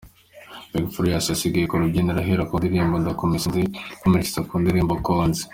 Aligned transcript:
Big 0.71 0.85
Farious 0.93 1.25
yasigaye 1.31 1.65
ku 1.67 1.79
rubyiniro 1.81 2.19
ahera 2.21 2.47
ku 2.49 2.53
ndirimbo 2.59 2.95
'Ndakumisinze', 2.97 3.71
akomereza 3.93 4.39
ku 4.47 4.53
ndirimbo 4.61 4.93
'Konzi'. 4.97 5.43